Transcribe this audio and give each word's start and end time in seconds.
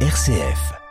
RCF. 0.00 0.85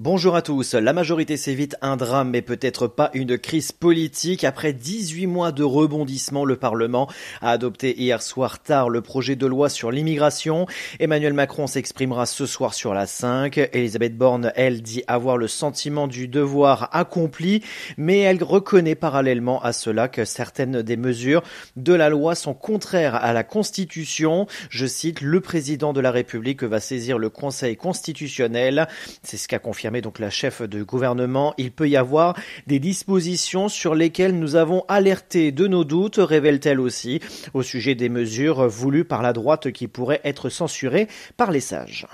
Bonjour 0.00 0.36
à 0.36 0.42
tous. 0.42 0.74
La 0.74 0.92
majorité 0.92 1.36
s'évite 1.36 1.74
un 1.82 1.96
drame, 1.96 2.30
mais 2.30 2.40
peut-être 2.40 2.86
pas 2.86 3.10
une 3.14 3.36
crise 3.36 3.72
politique. 3.72 4.44
Après 4.44 4.72
18 4.72 5.26
mois 5.26 5.50
de 5.50 5.64
rebondissement, 5.64 6.44
le 6.44 6.54
Parlement 6.54 7.10
a 7.40 7.50
adopté 7.50 8.00
hier 8.00 8.22
soir 8.22 8.60
tard 8.62 8.90
le 8.90 9.00
projet 9.00 9.34
de 9.34 9.44
loi 9.44 9.68
sur 9.68 9.90
l'immigration. 9.90 10.66
Emmanuel 11.00 11.32
Macron 11.32 11.66
s'exprimera 11.66 12.26
ce 12.26 12.46
soir 12.46 12.74
sur 12.74 12.94
la 12.94 13.08
5. 13.08 13.58
Elisabeth 13.72 14.16
Borne, 14.16 14.52
elle, 14.54 14.82
dit 14.82 15.02
avoir 15.08 15.36
le 15.36 15.48
sentiment 15.48 16.06
du 16.06 16.28
devoir 16.28 16.90
accompli, 16.92 17.64
mais 17.96 18.20
elle 18.20 18.44
reconnaît 18.44 18.94
parallèlement 18.94 19.60
à 19.64 19.72
cela 19.72 20.06
que 20.06 20.24
certaines 20.24 20.80
des 20.82 20.96
mesures 20.96 21.42
de 21.74 21.92
la 21.92 22.08
loi 22.08 22.36
sont 22.36 22.54
contraires 22.54 23.16
à 23.16 23.32
la 23.32 23.42
Constitution. 23.42 24.46
Je 24.70 24.86
cite, 24.86 25.22
le 25.22 25.40
président 25.40 25.92
de 25.92 26.00
la 26.00 26.12
République 26.12 26.62
va 26.62 26.78
saisir 26.78 27.18
le 27.18 27.30
Conseil 27.30 27.76
constitutionnel. 27.76 28.86
C'est 29.24 29.38
ce 29.38 29.48
qu'a 29.48 29.58
confirmé 29.58 29.87
donc 30.02 30.18
la 30.18 30.30
chef 30.30 30.62
de 30.62 30.82
gouvernement, 30.82 31.54
il 31.58 31.72
peut 31.72 31.88
y 31.88 31.96
avoir 31.96 32.36
des 32.66 32.78
dispositions 32.78 33.68
sur 33.68 33.94
lesquelles 33.94 34.38
nous 34.38 34.54
avons 34.54 34.84
alerté 34.88 35.50
de 35.50 35.66
nos 35.66 35.84
doutes, 35.84 36.16
révèle-t-elle 36.18 36.80
aussi, 36.80 37.20
au 37.54 37.62
sujet 37.62 37.94
des 37.94 38.08
mesures 38.08 38.68
voulues 38.68 39.04
par 39.04 39.22
la 39.22 39.32
droite 39.32 39.72
qui 39.72 39.88
pourraient 39.88 40.20
être 40.24 40.50
censurées 40.50 41.08
par 41.36 41.50
les 41.50 41.60
sages. 41.60 42.06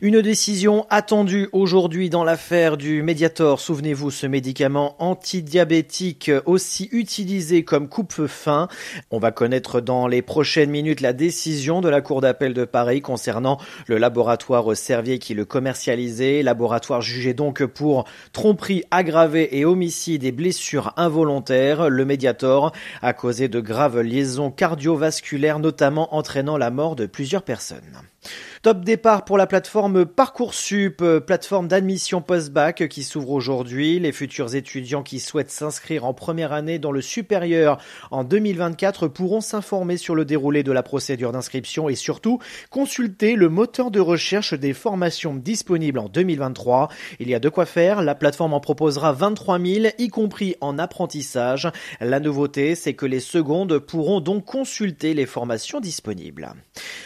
Une 0.00 0.22
décision 0.22 0.86
attendue 0.88 1.48
aujourd'hui 1.52 2.10
dans 2.10 2.24
l'affaire 2.24 2.76
du 2.76 3.02
Mediator. 3.02 3.60
Souvenez-vous, 3.60 4.10
ce 4.10 4.26
médicament 4.26 4.96
antidiabétique 4.98 6.30
aussi 6.44 6.88
utilisé 6.92 7.64
comme 7.64 7.88
coupe-fin. 7.88 8.68
On 9.10 9.18
va 9.18 9.32
connaître 9.32 9.80
dans 9.80 10.06
les 10.06 10.22
prochaines 10.22 10.70
minutes 10.70 11.00
la 11.00 11.12
décision 11.12 11.80
de 11.80 11.88
la 11.88 12.00
Cour 12.00 12.20
d'appel 12.20 12.54
de 12.54 12.64
Paris 12.64 13.02
concernant 13.02 13.58
le 13.86 13.98
laboratoire 13.98 14.76
Servier 14.76 15.18
qui 15.18 15.34
le 15.34 15.44
commercialisait, 15.44 16.42
laboratoire 16.42 17.00
jugé 17.16 17.34
donc 17.34 17.64
pour 17.64 18.04
tromperie 18.32 18.84
aggravée 18.90 19.58
et 19.58 19.64
homicide 19.64 20.24
et 20.24 20.32
blessures 20.32 20.92
involontaires. 20.96 21.88
Le 21.88 22.04
Mediator 22.04 22.72
a 23.00 23.12
causé 23.14 23.48
de 23.48 23.60
graves 23.60 24.00
liaisons 24.00 24.50
cardiovasculaires, 24.50 25.58
notamment 25.58 26.14
entraînant 26.14 26.58
la 26.58 26.70
mort 26.70 26.94
de 26.94 27.06
plusieurs 27.06 27.42
personnes. 27.42 28.02
Top 28.62 28.84
départ 28.84 29.24
pour 29.24 29.38
la 29.38 29.46
plateforme 29.46 30.04
Parcoursup, 30.04 31.00
euh, 31.00 31.20
plateforme 31.20 31.68
d'admission 31.68 32.20
post-bac 32.20 32.88
qui 32.88 33.02
s'ouvre 33.02 33.30
aujourd'hui. 33.30 34.00
Les 34.00 34.12
futurs 34.12 34.54
étudiants 34.54 35.02
qui 35.02 35.20
souhaitent 35.20 35.50
s'inscrire 35.50 36.04
en 36.04 36.14
première 36.14 36.52
année 36.52 36.78
dans 36.78 36.90
le 36.90 37.00
supérieur 37.00 37.78
en 38.10 38.24
2024 38.24 39.08
pourront 39.08 39.40
s'informer 39.40 39.96
sur 39.96 40.14
le 40.14 40.24
déroulé 40.24 40.62
de 40.62 40.72
la 40.72 40.82
procédure 40.82 41.32
d'inscription 41.32 41.88
et 41.88 41.94
surtout 41.94 42.40
consulter 42.70 43.36
le 43.36 43.48
moteur 43.48 43.90
de 43.90 44.00
recherche 44.00 44.54
des 44.54 44.72
formations 44.72 45.34
disponibles 45.34 45.98
en 45.98 46.08
2023. 46.08 46.88
Il 47.20 47.28
y 47.28 47.34
a 47.34 47.40
de 47.40 47.48
quoi 47.48 47.66
faire. 47.66 48.02
La 48.02 48.14
plateforme 48.14 48.54
en 48.54 48.60
proposera 48.60 49.12
23 49.12 49.58
000, 49.60 49.86
y 49.98 50.08
compris 50.08 50.56
en 50.60 50.78
apprentissage. 50.78 51.70
La 52.00 52.20
nouveauté, 52.20 52.74
c'est 52.74 52.94
que 52.94 53.06
les 53.06 53.20
secondes 53.20 53.78
pourront 53.78 54.20
donc 54.20 54.44
consulter 54.44 55.14
les 55.14 55.26
formations 55.26 55.80
disponibles. 55.80 56.52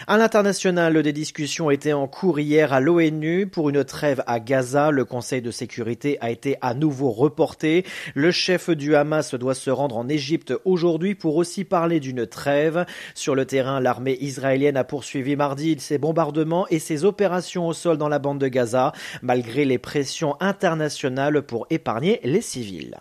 À 0.06 0.16
l'international, 0.16 0.96
des 1.10 1.14
discussions 1.14 1.72
était 1.72 1.92
en 1.92 2.06
cours 2.06 2.38
hier 2.38 2.72
à 2.72 2.78
l'ONU 2.78 3.48
pour 3.48 3.68
une 3.68 3.82
trêve 3.82 4.22
à 4.28 4.38
Gaza. 4.38 4.92
Le 4.92 5.04
Conseil 5.04 5.42
de 5.42 5.50
sécurité 5.50 6.16
a 6.20 6.30
été 6.30 6.56
à 6.60 6.72
nouveau 6.72 7.10
reporté. 7.10 7.84
Le 8.14 8.30
chef 8.30 8.70
du 8.70 8.94
Hamas 8.94 9.34
doit 9.34 9.56
se 9.56 9.70
rendre 9.70 9.96
en 9.96 10.08
Égypte 10.08 10.54
aujourd'hui 10.64 11.16
pour 11.16 11.34
aussi 11.34 11.64
parler 11.64 11.98
d'une 11.98 12.28
trêve. 12.28 12.86
Sur 13.16 13.34
le 13.34 13.44
terrain, 13.44 13.80
l'armée 13.80 14.18
israélienne 14.20 14.76
a 14.76 14.84
poursuivi 14.84 15.34
mardi 15.34 15.76
ses 15.80 15.98
bombardements 15.98 16.68
et 16.68 16.78
ses 16.78 17.04
opérations 17.04 17.66
au 17.66 17.72
sol 17.72 17.98
dans 17.98 18.08
la 18.08 18.20
bande 18.20 18.38
de 18.38 18.46
Gaza, 18.46 18.92
malgré 19.20 19.64
les 19.64 19.78
pressions 19.78 20.36
internationales 20.38 21.42
pour 21.42 21.66
épargner 21.70 22.20
les 22.22 22.40
civils. 22.40 22.96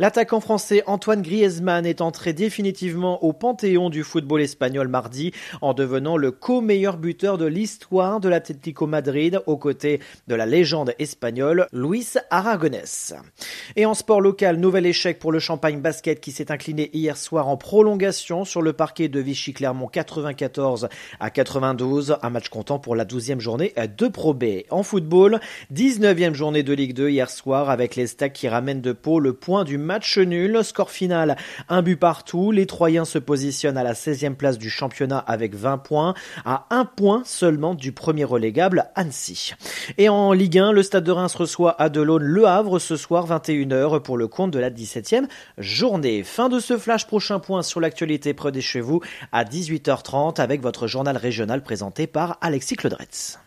L'attaquant 0.00 0.40
français 0.40 0.82
Antoine 0.86 1.22
Griezmann 1.22 1.86
est 1.86 2.00
entré 2.00 2.32
définitivement 2.32 3.22
au 3.22 3.32
panthéon 3.32 3.90
du 3.90 4.02
football 4.02 4.42
espagnol 4.42 4.88
mardi 4.88 5.30
en 5.60 5.72
devenant 5.72 6.16
le 6.16 6.32
co-meilleur 6.32 6.96
buteur 6.96 7.38
de 7.38 7.43
l'histoire 7.46 8.20
de 8.20 8.28
l'Atlético 8.28 8.86
Madrid 8.86 9.40
aux 9.46 9.56
côtés 9.56 10.00
de 10.28 10.34
la 10.34 10.46
légende 10.46 10.94
espagnole 10.98 11.66
Luis 11.72 12.14
Aragonés. 12.30 13.14
Et 13.76 13.86
en 13.86 13.94
sport 13.94 14.20
local, 14.20 14.56
nouvel 14.56 14.86
échec 14.86 15.18
pour 15.18 15.32
le 15.32 15.38
Champagne 15.38 15.80
Basket 15.80 16.20
qui 16.20 16.32
s'est 16.32 16.50
incliné 16.50 16.90
hier 16.92 17.16
soir 17.16 17.48
en 17.48 17.56
prolongation 17.56 18.44
sur 18.44 18.62
le 18.62 18.72
parquet 18.72 19.08
de 19.08 19.20
Vichy-Clermont 19.20 19.88
94 19.88 20.88
à 21.20 21.30
92, 21.30 22.16
un 22.22 22.30
match 22.30 22.48
comptant 22.48 22.78
pour 22.78 22.96
la 22.96 23.04
12e 23.04 23.40
journée 23.40 23.72
de 23.96 24.08
Pro 24.08 24.34
B. 24.34 24.44
En 24.70 24.82
football, 24.82 25.40
19e 25.72 26.34
journée 26.34 26.62
de 26.62 26.72
Ligue 26.72 26.94
2 26.94 27.10
hier 27.10 27.30
soir 27.30 27.70
avec 27.70 27.96
les 27.96 28.06
Stacks 28.06 28.32
qui 28.32 28.48
ramènent 28.48 28.80
de 28.80 28.92
Pau 28.92 29.20
le 29.20 29.32
point 29.32 29.64
du 29.64 29.78
match 29.78 30.18
nul. 30.18 30.62
Score 30.62 30.90
final, 30.90 31.36
un 31.68 31.82
but 31.82 31.96
partout. 31.96 32.50
Les 32.50 32.66
Troyens 32.66 33.04
se 33.04 33.18
positionnent 33.18 33.76
à 33.76 33.82
la 33.82 33.94
16e 33.94 34.34
place 34.34 34.58
du 34.58 34.70
championnat 34.70 35.18
avec 35.18 35.54
20 35.54 35.78
points, 35.78 36.14
à 36.44 36.66
un 36.70 36.84
point 36.84 37.22
seulement 37.34 37.74
du 37.74 37.92
premier 37.92 38.24
relégable 38.24 38.86
Annecy. 38.94 39.54
Et 39.98 40.08
en 40.08 40.32
Ligue 40.32 40.58
1, 40.58 40.72
le 40.72 40.82
Stade 40.82 41.04
de 41.04 41.10
Reims 41.10 41.34
reçoit 41.34 41.80
à 41.80 41.88
Delaune 41.88 42.22
Le 42.22 42.46
Havre 42.46 42.78
ce 42.78 42.96
soir 42.96 43.26
21h 43.26 44.00
pour 44.00 44.16
le 44.16 44.28
compte 44.28 44.52
de 44.52 44.58
la 44.58 44.70
17e 44.70 45.26
journée. 45.58 46.22
Fin 46.22 46.48
de 46.48 46.60
ce 46.60 46.78
flash, 46.78 47.06
prochain 47.06 47.40
point 47.40 47.62
sur 47.62 47.80
l'actualité 47.80 48.34
près 48.34 48.52
des 48.52 48.60
chez 48.60 48.80
vous 48.80 49.00
à 49.32 49.44
18h30 49.44 50.40
avec 50.40 50.62
votre 50.62 50.86
journal 50.86 51.16
régional 51.16 51.62
présenté 51.62 52.06
par 52.06 52.38
Alexis 52.40 52.76
Claudretz. 52.76 53.43